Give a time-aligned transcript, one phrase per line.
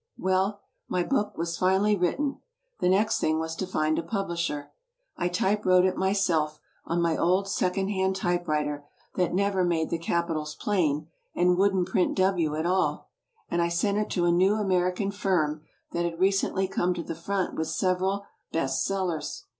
[0.17, 2.39] Well, my book was finally written.
[2.79, 4.71] The next thing was to find a publisher.
[5.15, 8.83] I typewrote it myself, on my old second hand typewriter
[9.13, 13.11] that never made the capitals plain and wouldn't print "w" at all,
[13.47, 15.61] and I sent it to a new American firm
[15.91, 19.43] that had recently come to the front with several "best sellers."